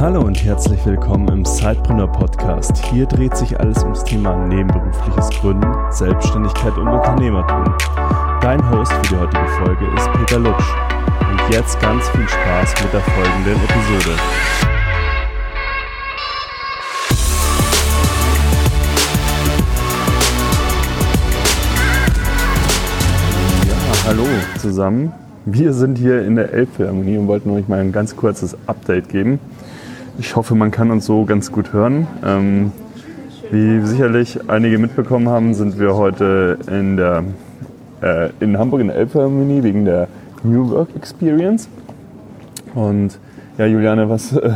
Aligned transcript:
Hallo 0.00 0.22
und 0.22 0.42
herzlich 0.42 0.80
willkommen 0.86 1.28
im 1.28 1.44
Sidepreneur 1.44 2.10
Podcast. 2.10 2.74
Hier 2.86 3.04
dreht 3.04 3.36
sich 3.36 3.60
alles 3.60 3.82
ums 3.82 4.02
Thema 4.02 4.46
nebenberufliches 4.46 5.28
Gründen, 5.28 5.70
Selbstständigkeit 5.90 6.74
und 6.78 6.88
Unternehmertum. 6.88 7.64
Dein 8.40 8.70
Host 8.70 8.90
für 8.94 9.02
die 9.02 9.16
heutige 9.16 9.46
Folge 9.62 9.84
ist 9.94 10.10
Peter 10.12 10.38
Lutsch. 10.38 10.64
Und 11.30 11.54
jetzt 11.54 11.78
ganz 11.80 12.08
viel 12.08 12.26
Spaß 12.26 12.82
mit 12.82 12.94
der 12.94 13.02
folgenden 13.02 13.56
Episode. 13.62 14.16
Ja, 23.68 24.06
hallo 24.06 24.24
zusammen. 24.58 25.12
Wir 25.44 25.74
sind 25.74 25.98
hier 25.98 26.24
in 26.24 26.36
der 26.36 26.54
Elbphilharmonie 26.54 27.18
und 27.18 27.28
wollten 27.28 27.50
euch 27.50 27.68
mal 27.68 27.80
ein 27.80 27.92
ganz 27.92 28.16
kurzes 28.16 28.56
Update 28.66 29.10
geben. 29.10 29.38
Ich 30.20 30.36
hoffe, 30.36 30.54
man 30.54 30.70
kann 30.70 30.90
uns 30.90 31.06
so 31.06 31.24
ganz 31.24 31.50
gut 31.50 31.72
hören. 31.72 32.06
Ähm, 32.22 32.72
wie 33.50 33.80
sicherlich 33.86 34.50
einige 34.50 34.76
mitbekommen 34.76 35.30
haben, 35.30 35.54
sind 35.54 35.78
wir 35.80 35.96
heute 35.96 36.58
in, 36.70 36.98
der, 36.98 37.24
äh, 38.02 38.28
in 38.38 38.58
Hamburg 38.58 38.82
in 38.82 38.88
der 38.88 38.96
Elbphilharmonie 38.96 39.62
wegen 39.62 39.86
der 39.86 40.08
New 40.42 40.68
Work 40.72 40.88
Experience. 40.94 41.70
Und 42.74 43.18
ja, 43.56 43.64
Juliane, 43.64 44.10
was 44.10 44.36
äh, 44.36 44.50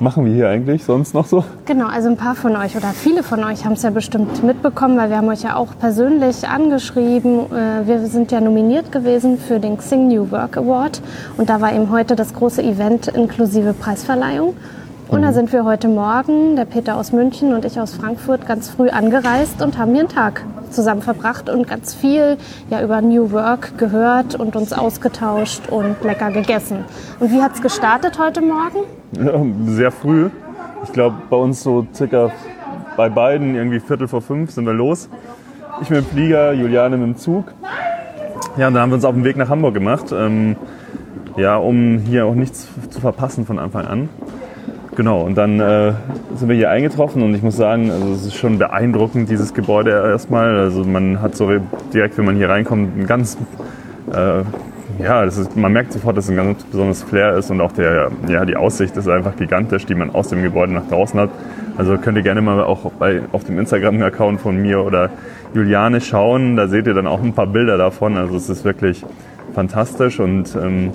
machen 0.00 0.24
wir 0.24 0.32
hier 0.32 0.48
eigentlich 0.48 0.82
sonst 0.82 1.12
noch 1.12 1.26
so? 1.26 1.44
Genau, 1.66 1.88
also 1.88 2.08
ein 2.08 2.16
paar 2.16 2.34
von 2.34 2.56
euch 2.56 2.74
oder 2.74 2.88
viele 2.94 3.22
von 3.22 3.44
euch 3.44 3.66
haben 3.66 3.74
es 3.74 3.82
ja 3.82 3.90
bestimmt 3.90 4.42
mitbekommen, 4.42 4.96
weil 4.96 5.10
wir 5.10 5.18
haben 5.18 5.28
euch 5.28 5.42
ja 5.42 5.56
auch 5.56 5.76
persönlich 5.78 6.48
angeschrieben. 6.48 7.52
Äh, 7.52 7.86
Wir 7.86 8.06
sind 8.06 8.32
ja 8.32 8.40
nominiert 8.40 8.90
gewesen 8.90 9.36
für 9.36 9.60
den 9.60 9.76
Xing 9.76 10.08
New 10.08 10.30
Work 10.30 10.56
Award 10.56 11.02
und 11.36 11.50
da 11.50 11.60
war 11.60 11.74
eben 11.74 11.90
heute 11.90 12.16
das 12.16 12.32
große 12.32 12.62
Event 12.62 13.08
inklusive 13.08 13.74
Preisverleihung. 13.74 14.54
Und 15.08 15.22
da 15.22 15.32
sind 15.32 15.52
wir 15.52 15.64
heute 15.64 15.88
Morgen, 15.88 16.56
der 16.56 16.64
Peter 16.64 16.96
aus 16.96 17.12
München 17.12 17.52
und 17.52 17.64
ich 17.64 17.78
aus 17.78 17.94
Frankfurt, 17.94 18.46
ganz 18.46 18.70
früh 18.70 18.88
angereist 18.88 19.60
und 19.62 19.76
haben 19.76 19.92
hier 19.92 20.00
einen 20.00 20.08
Tag 20.08 20.44
zusammen 20.70 21.02
verbracht 21.02 21.50
und 21.50 21.68
ganz 21.68 21.94
viel 21.94 22.38
ja, 22.70 22.82
über 22.82 23.02
New 23.02 23.32
Work 23.32 23.76
gehört 23.78 24.34
und 24.34 24.56
uns 24.56 24.72
ausgetauscht 24.72 25.68
und 25.68 26.02
lecker 26.02 26.30
gegessen. 26.30 26.84
Und 27.20 27.30
wie 27.30 27.42
hat 27.42 27.54
es 27.54 27.62
gestartet 27.62 28.18
heute 28.18 28.40
Morgen? 28.40 28.78
Ja, 29.12 29.44
sehr 29.72 29.90
früh. 29.90 30.30
Ich 30.84 30.92
glaube, 30.92 31.16
bei 31.28 31.36
uns 31.36 31.62
so 31.62 31.86
circa 31.94 32.30
bei 32.96 33.08
beiden 33.08 33.54
irgendwie 33.54 33.80
Viertel 33.80 34.08
vor 34.08 34.22
fünf 34.22 34.50
sind 34.50 34.66
wir 34.66 34.74
los. 34.74 35.08
Ich 35.80 35.90
mit 35.90 36.00
dem 36.00 36.06
Flieger, 36.06 36.52
Juliane 36.52 36.96
mit 36.96 37.06
dem 37.06 37.16
Zug. 37.16 37.52
Ja, 38.56 38.68
und 38.68 38.74
da 38.74 38.80
haben 38.80 38.90
wir 38.90 38.96
uns 38.96 39.04
auf 39.04 39.14
den 39.14 39.24
Weg 39.24 39.36
nach 39.36 39.48
Hamburg 39.48 39.74
gemacht. 39.74 40.12
Ähm, 40.12 40.56
ja, 41.36 41.56
um 41.56 41.98
hier 41.98 42.26
auch 42.26 42.34
nichts 42.34 42.68
zu 42.90 43.00
verpassen 43.00 43.46
von 43.46 43.58
Anfang 43.58 43.86
an. 43.86 44.08
Genau, 44.94 45.22
und 45.22 45.38
dann 45.38 45.58
äh, 45.58 45.94
sind 46.34 46.50
wir 46.50 46.56
hier 46.56 46.68
eingetroffen 46.68 47.22
und 47.22 47.34
ich 47.34 47.42
muss 47.42 47.56
sagen, 47.56 47.90
also 47.90 48.12
es 48.12 48.26
ist 48.26 48.34
schon 48.34 48.58
beeindruckend, 48.58 49.30
dieses 49.30 49.54
Gebäude 49.54 49.90
erstmal. 49.90 50.58
Also 50.58 50.84
man 50.84 51.22
hat 51.22 51.34
so 51.34 51.50
direkt, 51.94 52.18
wenn 52.18 52.26
man 52.26 52.36
hier 52.36 52.50
reinkommt, 52.50 52.98
ein 52.98 53.06
ganz, 53.06 53.38
äh, 54.12 54.42
ja, 55.02 55.24
ist, 55.24 55.56
man 55.56 55.72
merkt 55.72 55.94
sofort, 55.94 56.18
dass 56.18 56.26
es 56.26 56.30
ein 56.30 56.36
ganz 56.36 56.62
besonderes 56.64 57.02
Flair 57.04 57.38
ist 57.38 57.50
und 57.50 57.62
auch 57.62 57.72
der, 57.72 58.10
ja, 58.28 58.44
die 58.44 58.54
Aussicht 58.54 58.94
ist 58.98 59.08
einfach 59.08 59.34
gigantisch, 59.36 59.86
die 59.86 59.94
man 59.94 60.10
aus 60.10 60.28
dem 60.28 60.42
Gebäude 60.42 60.74
nach 60.74 60.86
draußen 60.88 61.18
hat. 61.18 61.30
Also 61.78 61.96
könnt 61.96 62.18
ihr 62.18 62.22
gerne 62.22 62.42
mal 62.42 62.62
auch 62.62 62.92
bei, 62.92 63.22
auf 63.32 63.44
dem 63.44 63.58
Instagram-Account 63.58 64.42
von 64.42 64.60
mir 64.60 64.84
oder 64.84 65.08
Juliane 65.54 66.02
schauen, 66.02 66.56
da 66.56 66.68
seht 66.68 66.86
ihr 66.86 66.92
dann 66.92 67.06
auch 67.06 67.22
ein 67.22 67.32
paar 67.32 67.46
Bilder 67.46 67.78
davon. 67.78 68.18
Also 68.18 68.36
es 68.36 68.50
ist 68.50 68.66
wirklich 68.66 69.06
fantastisch 69.54 70.20
und 70.20 70.54
ähm, 70.54 70.90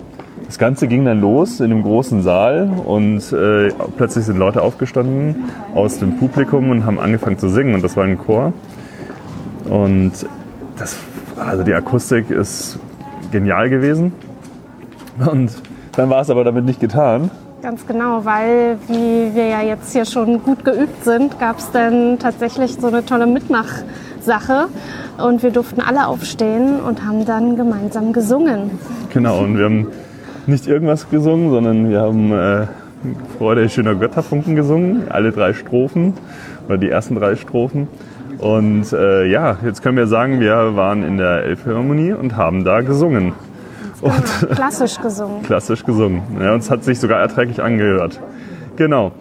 das 0.48 0.58
Ganze 0.58 0.88
ging 0.88 1.04
dann 1.04 1.20
los 1.20 1.60
in 1.60 1.72
einem 1.72 1.84
großen 1.84 2.24
Saal 2.24 2.70
und 2.86 3.32
äh, 3.34 3.70
plötzlich 3.98 4.26
sind 4.26 4.38
Leute 4.38 4.62
aufgestanden 4.62 5.44
aus 5.76 6.00
dem 6.00 6.18
Publikum 6.18 6.70
und 6.70 6.86
haben 6.86 7.00
angefangen 7.00 7.38
zu 7.38 7.50
singen 7.50 7.76
und 7.76 7.84
das 7.84 7.98
war 7.98 8.06
ein 8.06 8.18
Chor. 8.18 8.54
Und 9.70 10.14
das, 10.80 10.96
also 11.38 11.64
die 11.64 11.74
Akustik 11.74 12.30
ist 12.30 12.80
genial 13.32 13.70
gewesen. 13.70 14.14
Und 15.20 15.52
dann 15.98 16.10
war 16.10 16.22
es 16.22 16.30
aber 16.30 16.46
damit 16.46 16.64
nicht 16.64 16.80
getan. 16.80 17.30
Ganz 17.62 17.86
genau, 17.86 18.24
weil 18.24 18.78
wie 18.88 19.36
wir 19.36 19.48
ja 19.48 19.62
jetzt 19.62 19.92
hier 19.92 20.06
schon 20.06 20.44
gut 20.44 20.64
geübt 20.64 21.04
sind, 21.04 21.40
gab 21.40 21.58
es 21.58 21.72
dann 21.72 22.20
tatsächlich 22.20 22.78
so 22.80 22.88
eine 22.88 23.04
tolle 23.04 23.28
Mitmachsache 23.28 24.68
und 25.18 25.44
wir 25.44 25.52
durften 25.52 25.82
alle 25.82 26.08
aufstehen 26.08 26.80
und 26.80 27.04
haben 27.04 27.26
dann 27.26 27.58
gemeinsam 27.58 28.14
gesungen. 28.14 28.72
Genau, 29.12 29.40
und 29.40 29.58
wir 29.58 29.66
haben 29.66 29.88
nicht 30.48 30.68
irgendwas 30.68 31.10
gesungen, 31.10 31.50
sondern 31.50 31.90
wir 31.90 32.02
haben 32.02 32.32
äh, 32.32 32.68
Freude 33.38 33.70
schöner 33.70 33.96
Götterfunken 33.96 34.56
gesungen, 34.56 35.04
alle 35.10 35.32
drei 35.32 35.54
Strophen 35.54 36.14
oder 36.68 36.78
die 36.78 36.90
ersten 36.90 37.16
drei 37.16 37.36
Strophen. 37.36 37.88
Und 38.40 38.94
äh, 38.94 39.26
ja, 39.26 39.58
jetzt 39.64 39.82
können 39.82 39.98
wir 39.98 40.08
sagen, 40.08 40.40
wir 40.40 40.76
waren 40.76 41.04
in 41.04 41.18
der 41.18 41.44
Elbphilharmonie 41.44 42.14
und 42.14 42.36
haben 42.36 42.64
da 42.64 42.82
gesungen. 42.82 43.34
Und 44.02 44.24
klassisch 44.56 45.00
gesungen. 45.02 45.42
klassisch 45.44 45.84
gesungen. 45.84 46.22
Ja, 46.40 46.54
und 46.54 46.60
es 46.60 46.70
hat 46.70 46.84
sich 46.84 47.00
sogar 47.00 47.20
erträglich 47.20 47.62
angehört. 47.62 48.20
Genau. 48.76 49.12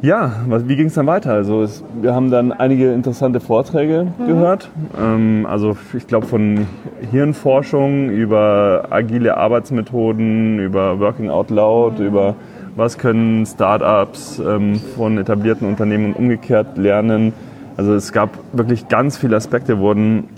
Ja, 0.00 0.32
was, 0.46 0.68
wie 0.68 0.76
ging 0.76 0.86
es 0.86 0.94
dann 0.94 1.06
weiter? 1.06 1.32
Also 1.32 1.62
es, 1.62 1.82
wir 2.00 2.14
haben 2.14 2.30
dann 2.30 2.52
einige 2.52 2.92
interessante 2.92 3.40
Vorträge 3.40 4.06
gehört. 4.24 4.70
Ähm, 4.96 5.44
also 5.48 5.76
ich 5.96 6.06
glaube 6.06 6.26
von 6.26 6.68
Hirnforschung 7.10 8.08
über 8.10 8.86
agile 8.90 9.36
Arbeitsmethoden, 9.36 10.60
über 10.60 11.00
Working 11.00 11.30
Out 11.30 11.50
Loud, 11.50 11.98
über 11.98 12.36
was 12.76 12.96
können 12.96 13.44
Startups 13.44 14.38
ähm, 14.38 14.76
von 14.94 15.18
etablierten 15.18 15.66
Unternehmen 15.66 16.12
umgekehrt 16.12 16.78
lernen. 16.78 17.32
Also 17.76 17.92
es 17.94 18.12
gab 18.12 18.30
wirklich 18.52 18.86
ganz 18.86 19.18
viele 19.18 19.34
Aspekte 19.34 19.80
wurden 19.80 20.28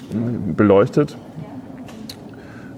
beleuchtet. 0.57 1.19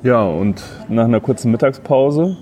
Ja, 0.03 0.25
und 0.25 0.65
nach 0.89 1.05
einer 1.05 1.21
kurzen 1.21 1.53
Mittagspause 1.53 2.37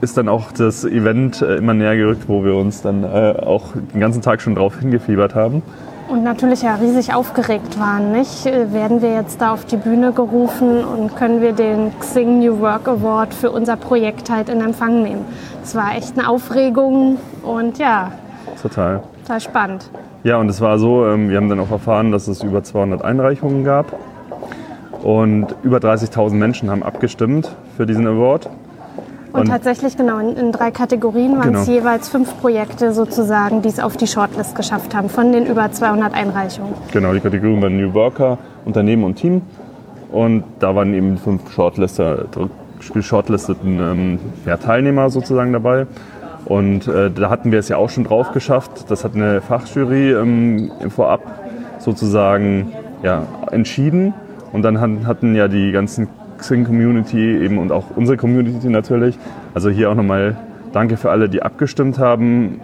ist 0.00 0.16
dann 0.16 0.28
auch 0.28 0.52
das 0.52 0.84
Event 0.84 1.42
äh, 1.42 1.56
immer 1.56 1.74
näher 1.74 1.96
gerückt, 1.96 2.24
wo 2.28 2.44
wir 2.44 2.54
uns 2.54 2.82
dann 2.82 3.04
äh, 3.04 3.34
auch 3.44 3.72
den 3.94 4.00
ganzen 4.00 4.22
Tag 4.22 4.40
schon 4.40 4.54
drauf 4.54 4.78
hingefiebert 4.78 5.34
haben. 5.34 5.62
Und 6.08 6.22
natürlich 6.22 6.62
ja 6.62 6.76
riesig 6.76 7.14
aufgeregt 7.14 7.80
waren, 7.80 8.12
nicht? 8.12 8.46
Äh, 8.46 8.72
Werden 8.72 9.02
wir 9.02 9.12
jetzt 9.12 9.40
da 9.40 9.52
auf 9.52 9.64
die 9.64 9.76
Bühne 9.76 10.12
gerufen 10.12 10.84
und 10.84 11.16
können 11.16 11.40
wir 11.40 11.52
den 11.52 11.90
Xing 11.98 12.38
New 12.38 12.60
Work 12.60 12.86
Award 12.86 13.34
für 13.34 13.50
unser 13.50 13.76
Projekt 13.76 14.30
halt 14.30 14.48
in 14.48 14.60
Empfang 14.60 15.02
nehmen? 15.02 15.24
Es 15.64 15.74
war 15.74 15.96
echt 15.96 16.16
eine 16.16 16.28
Aufregung 16.28 17.18
und 17.42 17.78
ja, 17.78 18.12
Total. 18.62 19.02
total 19.22 19.40
spannend. 19.40 19.90
Ja, 20.22 20.36
und 20.38 20.48
es 20.48 20.60
war 20.60 20.78
so, 20.78 21.06
ähm, 21.06 21.28
wir 21.28 21.36
haben 21.38 21.48
dann 21.48 21.58
auch 21.60 21.70
erfahren, 21.72 22.12
dass 22.12 22.28
es 22.28 22.42
über 22.42 22.62
200 22.62 23.04
Einreichungen 23.04 23.64
gab 23.64 23.92
und 25.02 25.54
über 25.64 25.78
30.000 25.78 26.34
Menschen 26.34 26.70
haben 26.70 26.82
abgestimmt 26.84 27.54
für 27.76 27.86
diesen 27.86 28.06
Award. 28.06 28.48
Und, 29.36 29.42
Und- 29.42 29.48
tatsächlich 29.48 29.96
genau, 29.98 30.18
in, 30.18 30.34
in 30.36 30.50
drei 30.52 30.70
Kategorien 30.70 31.36
waren 31.38 31.54
es 31.54 31.66
Genau. 31.66 31.78
jeweils 31.78 32.08
fünf 32.08 32.40
Projekte 32.40 32.92
sozusagen, 32.94 33.60
die 33.60 33.68
es 33.68 33.78
auf 33.80 33.96
die 33.98 34.06
Shortlist 34.06 34.54
geschafft 34.56 34.94
haben 34.94 35.10
von 35.10 35.30
den 35.30 35.44
über 35.46 35.70
200 35.70 36.14
Einreichungen. 36.14 36.72
Genau, 36.90 37.12
die 37.12 37.20
Kategorien 37.20 37.60
waren 37.60 37.76
New 37.76 37.92
Worker, 37.92 38.38
Unternehmen 38.64 39.04
und 39.04 39.16
Team. 39.16 39.42
Und 40.10 40.44
da 40.60 40.74
waren 40.74 40.94
eben 40.94 41.18
fünf 41.18 41.50
Shortlister, 41.52 42.24
shortlisteten 43.00 43.78
ähm, 43.78 44.18
ja, 44.46 44.56
Teilnehmer 44.56 45.10
sozusagen 45.10 45.52
dabei. 45.52 45.86
Und 46.46 46.86
äh, 46.88 47.10
da 47.10 47.28
hatten 47.28 47.52
wir 47.52 47.58
es 47.58 47.68
ja 47.68 47.76
auch 47.76 47.90
schon 47.90 48.04
drauf 48.04 48.32
geschafft. 48.32 48.86
Das 48.88 49.04
hat 49.04 49.14
eine 49.14 49.40
Fachjury 49.42 50.12
ähm, 50.12 50.70
vorab 50.88 51.20
sozusagen 51.78 52.72
ja, 53.02 53.24
entschieden. 53.50 54.14
Und 54.52 54.62
dann 54.62 54.80
hatten 54.80 55.34
ja 55.34 55.48
die 55.48 55.72
ganzen 55.72 56.08
Xing-Community 56.38 57.38
eben 57.44 57.58
und 57.58 57.72
auch 57.72 57.84
unsere 57.96 58.16
Community 58.16 58.68
natürlich. 58.68 59.18
Also 59.54 59.70
hier 59.70 59.90
auch 59.90 59.94
nochmal 59.94 60.36
danke 60.72 60.96
für 60.96 61.10
alle, 61.10 61.28
die 61.28 61.42
abgestimmt 61.42 61.98
haben. 61.98 62.60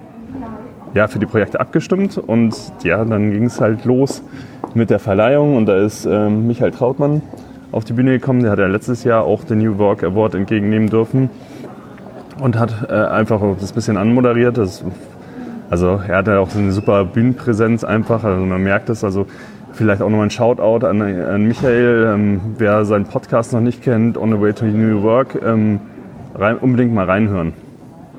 ja, 0.95 1.09
für 1.09 1.19
die 1.19 1.27
Projekte 1.27 1.59
abgestimmt 1.61 2.19
und 2.19 2.55
ja, 2.83 3.05
dann 3.05 3.31
ging 3.31 3.45
es 3.45 3.61
halt 3.61 3.85
los 3.85 4.23
mit 4.75 4.91
der 4.91 4.99
Verleihung 4.99 5.57
und 5.57 5.67
da 5.67 5.77
ist 5.77 6.07
ähm, 6.07 6.47
Michael 6.47 6.71
Trautmann 6.71 7.23
auf 7.71 7.85
die 7.85 7.95
Bühne 7.95 8.13
gekommen. 8.13 8.43
Der 8.43 8.53
hat 8.53 8.59
ja 8.59 8.67
letztes 8.67 9.05
Jahr 9.05 9.25
auch 9.25 9.45
den 9.45 9.59
New 9.59 9.79
Work 9.79 10.05
Award 10.05 10.35
entgegennehmen 10.35 10.91
dürfen 10.91 11.31
und 12.41 12.59
hat 12.59 12.89
äh, 12.89 12.93
einfach 12.93 13.41
das 13.59 13.73
bisschen 13.73 13.97
anmoderiert. 13.97 14.59
Das, 14.59 14.85
also 15.71 16.01
er 16.07 16.19
hat 16.19 16.27
ja 16.27 16.39
auch 16.39 16.51
so 16.51 16.59
eine 16.59 16.73
super 16.73 17.05
Bühnenpräsenz 17.05 17.85
einfach, 17.85 18.25
also 18.25 18.45
man 18.45 18.63
merkt 18.63 18.91
es. 18.91 19.05
Also 19.05 19.27
vielleicht 19.73 20.03
auch 20.03 20.09
nochmal 20.09 20.27
ein 20.27 20.31
Shoutout 20.31 20.87
an, 20.87 21.01
an 21.03 21.47
Michael, 21.47 22.13
ähm, 22.15 22.41
wer 22.59 22.85
seinen 22.85 23.05
Podcast 23.07 23.53
noch 23.53 23.61
nicht 23.61 23.83
kennt, 23.83 24.17
On 24.19 24.31
the 24.31 24.41
Way 24.41 24.53
to 24.55 24.65
New 24.67 25.03
Work, 25.03 25.39
ähm, 25.45 25.81
rein, 26.35 26.59
unbedingt 26.59 26.95
mal 26.95 27.07
reinhören. 27.07 27.53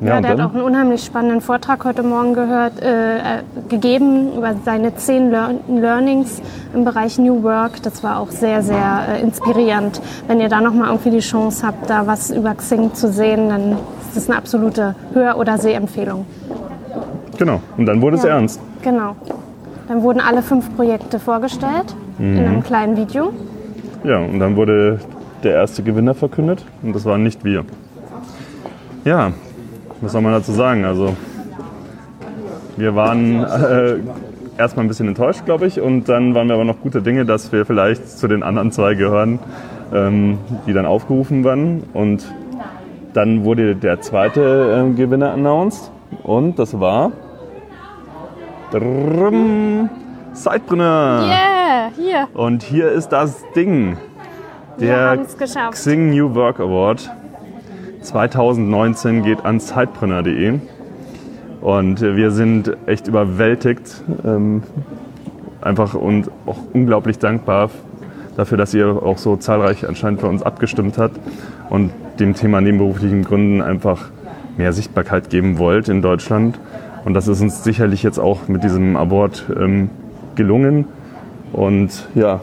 Ja, 0.02 0.18
und 0.18 0.24
der 0.24 0.32
hat 0.32 0.42
auch 0.42 0.54
einen 0.54 0.64
unheimlich 0.64 1.06
spannenden 1.06 1.40
Vortrag 1.40 1.86
heute 1.86 2.04
Morgen 2.04 2.34
gehört, 2.34 2.82
äh, 2.82 3.18
äh, 3.18 3.22
gegeben 3.70 4.34
über 4.36 4.54
seine 4.66 4.96
zehn 4.96 5.32
Lear 5.32 5.52
Learnings 5.70 6.42
im 6.74 6.84
Bereich 6.84 7.18
New 7.20 7.44
Work. 7.44 7.82
Das 7.84 8.04
war 8.04 8.20
auch 8.20 8.30
sehr, 8.30 8.64
sehr 8.64 9.06
äh, 9.14 9.22
inspirierend. 9.22 10.02
Wenn 10.28 10.42
ihr 10.42 10.50
da 10.50 10.60
nochmal 10.60 10.90
irgendwie 10.90 11.12
die 11.12 11.20
Chance 11.20 11.66
habt, 11.66 11.90
da 11.90 12.06
was 12.06 12.32
über 12.32 12.54
Xing 12.56 12.94
zu 12.94 13.10
sehen, 13.12 13.50
dann 13.50 13.78
Das 14.14 14.24
ist 14.24 14.30
eine 14.30 14.38
absolute 14.38 14.94
Hör- 15.14 15.38
oder 15.38 15.58
Sehempfehlung. 15.58 16.26
Genau. 17.40 17.62
Und 17.78 17.86
dann 17.86 18.02
wurde 18.02 18.18
es 18.18 18.24
Ja. 18.24 18.32
ernst. 18.32 18.60
Genau. 18.84 19.16
Dann 19.88 20.02
wurden 20.02 20.20
alle 20.22 20.42
fünf 20.42 20.76
Projekte 20.76 21.20
vorgestellt 21.20 21.96
in 22.20 22.38
einem 22.38 22.64
kleinen 22.64 22.96
Video. 22.96 23.34
Ja, 24.04 24.20
und 24.20 24.40
dann 24.40 24.56
wurde 24.56 25.00
der 25.44 25.54
erste 25.54 25.84
Gewinner 25.84 26.14
verkündet 26.14 26.66
und 26.82 26.96
das 26.96 27.06
waren 27.06 27.24
nicht 27.24 27.44
wir. 27.44 27.66
Ja, 29.04 29.34
was 30.02 30.12
soll 30.12 30.22
man 30.22 30.34
dazu 30.34 30.52
sagen? 30.52 30.86
Also, 30.86 31.16
wir 32.78 32.96
waren 32.96 33.44
äh, 33.44 33.98
erstmal 34.58 34.86
ein 34.86 34.88
bisschen 34.88 35.08
enttäuscht, 35.08 35.46
glaube 35.46 35.66
ich, 35.66 35.80
und 35.80 36.08
dann 36.10 36.36
waren 36.36 36.48
wir 36.48 36.56
aber 36.56 36.66
noch 36.66 36.80
gute 36.82 37.02
Dinge, 37.02 37.26
dass 37.26 37.52
wir 37.52 37.66
vielleicht 37.66 38.08
zu 38.10 38.28
den 38.28 38.44
anderen 38.44 38.72
zwei 38.72 38.96
gehören, 38.96 39.40
ähm, 39.94 40.38
die 40.66 40.74
dann 40.74 40.86
aufgerufen 40.86 41.44
waren. 41.44 41.84
Und 41.94 42.26
dann 43.14 43.44
wurde 43.44 43.76
der 43.76 44.02
zweite 44.02 44.88
äh, 44.90 44.94
Gewinner 44.94 45.32
announced 45.32 45.92
und 46.24 46.60
das 46.60 46.80
war 46.80 47.12
Drrrm, 48.74 49.88
Sidepreneur. 50.34 51.28
Yeah, 51.28 51.92
hier. 51.96 52.28
Und 52.34 52.64
hier 52.64 52.92
ist 52.92 53.10
das 53.10 53.44
Ding. 53.56 53.98
Der. 54.80 55.20
Xing 55.70 56.10
New 56.10 56.34
Work 56.34 56.60
Award 56.60 57.08
2019 58.02 59.22
geht 59.22 59.46
an 59.46 59.60
sidepreneur.de. 59.60 60.60
Und 61.62 62.02
wir 62.02 62.32
sind 62.32 62.76
echt 62.88 63.08
überwältigt, 63.08 64.04
ähm, 64.26 64.64
einfach 65.62 65.94
und 65.94 66.32
auch 66.48 66.58
unglaublich 66.74 67.20
dankbar 67.20 67.70
dafür, 68.36 68.58
dass 68.58 68.74
ihr 68.74 68.88
auch 68.88 69.20
so 69.20 69.36
zahlreich 69.36 69.88
anscheinend 69.88 70.22
für 70.22 70.28
uns 70.28 70.42
abgestimmt 70.42 70.98
habt 70.98 71.20
und 71.70 71.92
dem 72.20 72.34
Thema 72.34 72.60
nebenberuflichen 72.60 73.24
Gründen 73.24 73.62
einfach 73.62 74.10
mehr 74.58 74.74
Sichtbarkeit 74.74 75.30
geben 75.30 75.60
wollt 75.60 75.90
in 75.90 76.02
Deutschland. 76.02 76.58
Und 77.06 77.14
das 77.14 77.28
ist 77.28 77.42
uns 77.42 77.64
sicherlich 77.64 78.04
jetzt 78.04 78.20
auch 78.20 78.48
mit 78.48 78.64
diesem 78.64 78.96
Award 78.96 79.46
ähm, 79.60 79.90
gelungen. 80.36 80.86
Und 81.52 82.08
ja, 82.16 82.40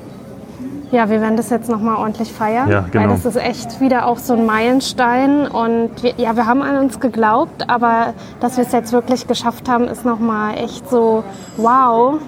Ja, 0.92 1.08
wir 1.08 1.20
werden 1.20 1.36
das 1.36 1.50
jetzt 1.50 1.70
nochmal 1.70 1.96
ordentlich 1.96 2.32
feiern. 2.32 2.68
Ja, 2.68 2.84
genau. 2.90 3.04
Weil 3.04 3.10
das 3.16 3.24
ist 3.24 3.36
echt 3.36 3.80
wieder 3.80 4.06
auch 4.06 4.18
so 4.18 4.34
ein 4.34 4.44
Meilenstein. 4.46 5.46
Und 5.46 6.02
wir, 6.02 6.14
ja, 6.16 6.36
wir 6.36 6.46
haben 6.46 6.62
an 6.62 6.76
uns 6.78 7.00
geglaubt, 7.00 7.68
aber 7.68 8.14
dass 8.40 8.56
wir 8.56 8.64
es 8.64 8.72
jetzt 8.72 8.92
wirklich 8.92 9.26
geschafft 9.26 9.68
haben, 9.68 9.84
ist 9.84 10.04
nochmal 10.04 10.56
echt 10.58 10.88
so, 10.90 11.24
wow. 11.56 12.18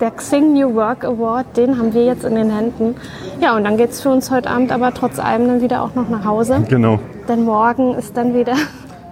Der 0.00 0.10
Xing 0.10 0.54
New 0.54 0.74
Work 0.74 1.04
Award, 1.04 1.56
den 1.56 1.78
haben 1.78 1.94
wir 1.94 2.04
jetzt 2.04 2.24
in 2.24 2.34
den 2.34 2.50
Händen. 2.50 2.96
Ja, 3.40 3.54
und 3.56 3.62
dann 3.62 3.76
geht 3.76 3.90
es 3.90 4.00
für 4.00 4.10
uns 4.10 4.32
heute 4.32 4.50
Abend 4.50 4.72
aber 4.72 4.92
trotz 4.92 5.20
allem 5.20 5.46
dann 5.46 5.60
wieder 5.60 5.80
auch 5.82 5.94
noch 5.94 6.08
nach 6.08 6.24
Hause. 6.24 6.64
genau. 6.68 6.98
Denn 7.28 7.44
morgen 7.44 7.94
ist 7.94 8.16
dann 8.16 8.34
wieder 8.34 8.54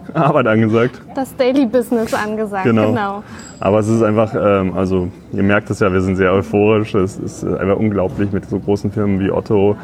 Arbeit 0.15 0.47
angesagt. 0.47 1.01
das 1.15 1.35
Daily 1.37 1.67
Business 1.67 2.15
angesagt. 2.15 2.65
Genau. 2.65 3.23
Aber 3.61 3.79
es 3.79 3.89
ist 3.89 4.03
einfach, 4.03 4.35
ähm, 4.35 4.73
also 4.77 5.09
ihr 5.33 5.43
merkt 5.43 5.71
es 5.71 5.81
ja, 5.81 5.93
wir 5.93 6.01
sind 6.01 6.17
sehr 6.17 6.33
euphorisch. 6.33 6.95
Es 6.95 7.19
ist 7.19 7.45
einfach 7.45 7.77
unglaublich 7.77 8.33
mit 8.33 8.49
so 8.49 8.59
großen 8.59 8.91
Firmen 8.91 9.21
wie 9.21 9.31
Otto 9.31 9.77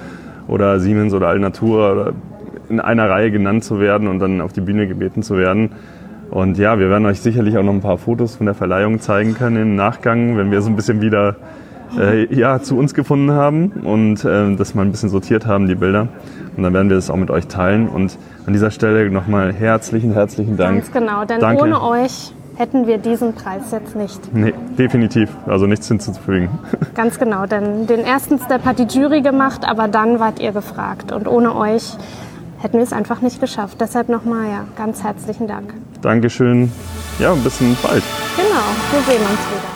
oder 0.49 0.81
Siemens 0.81 1.13
oder 1.13 1.29
Alnatura 1.29 1.93
oder 1.93 2.13
in 2.69 2.81
einer 2.81 3.09
Reihe 3.09 3.31
genannt 3.31 3.65
zu 3.65 3.81
werden 3.81 4.09
und 4.09 4.19
dann 4.19 4.41
auf 4.41 4.53
die 4.53 4.61
Bühne 4.61 4.87
gebeten 4.87 5.23
zu 5.23 5.37
werden. 5.37 5.71
Und 6.31 6.59
ja, 6.59 6.79
wir 6.79 6.91
werden 6.91 7.07
euch 7.07 7.21
sicherlich 7.21 7.57
auch 7.57 7.63
noch 7.63 7.73
ein 7.73 7.81
paar 7.81 7.99
Fotos 7.99 8.37
von 8.37 8.47
der 8.47 8.55
Verleihung 8.55 9.01
zeigen 9.01 9.35
können 9.35 9.57
im 9.57 9.77
Nachgang, 9.77 10.37
wenn 10.37 10.51
wir 10.51 10.61
so 10.61 10.69
ein 10.69 10.77
bisschen 10.77 11.01
wieder 11.01 11.37
äh, 11.99 12.35
ja, 12.35 12.61
zu 12.61 12.77
uns 12.77 12.95
gefunden 12.95 13.33
haben 13.33 13.73
und 13.85 14.25
äh, 14.25 14.55
das 14.57 14.75
mal 14.75 14.83
ein 14.83 14.91
bisschen 14.91 15.09
sortiert 15.09 15.47
haben, 15.47 15.67
die 15.67 15.75
Bilder. 15.75 16.09
Und 16.57 16.63
dann 16.63 16.73
werden 16.73 16.89
wir 16.89 16.97
das 16.97 17.11
auch 17.11 17.17
mit 17.17 17.31
euch 17.31 17.47
teilen. 17.47 17.89
Und 17.89 18.19
an 18.47 18.53
dieser 18.53 18.71
Stelle 18.71 19.11
nochmal 19.11 19.53
herzlichen, 19.53 20.13
herzlichen 20.13 20.57
Dank. 20.57 20.77
Ganz 20.77 20.93
genau, 20.93 21.25
denn 21.25 21.41
Danke. 21.41 21.63
ohne 21.63 21.83
euch 21.83 22.33
hätten 22.57 22.87
wir 22.87 22.99
diesen 22.99 23.35
Preis 23.35 23.71
jetzt 23.71 23.95
nicht. 23.95 24.35
Nee, 24.35 24.55
definitiv. 24.79 25.31
Also 25.47 25.67
nichts 25.67 25.89
hinzuzufügen. 25.89 26.49
Ganz 26.95 27.19
genau, 27.19 27.47
denn 27.47 27.87
den 27.87 28.01
ersten 28.01 28.39
Step 28.39 28.65
hat 28.65 28.79
die 28.79 28.85
Jury 28.85 29.21
gemacht, 29.21 29.63
aber 29.67 29.89
dann 29.89 30.19
wart 30.21 30.41
ihr 30.41 30.53
gefragt. 30.53 31.13
Und 31.13 31.29
ohne 31.29 31.55
euch 31.55 31.97
hätten 32.59 32.79
wir 32.79 32.85
es 32.85 32.93
einfach 32.93 33.21
nicht 33.21 33.41
geschafft. 33.41 33.79
Deshalb 33.81 34.09
nochmal 34.09 34.49
ja, 34.49 34.65
ganz 34.77 35.05
herzlichen 35.05 35.47
Dank. 35.47 35.75
Dankeschön. 36.01 36.73
Ja, 37.19 37.33
und 37.33 37.45
bis 37.45 37.59
bald. 37.59 38.03
Genau, 38.37 38.65
wir 38.93 39.01
sehen 39.03 39.21
uns 39.21 39.41
wieder. 39.51 39.76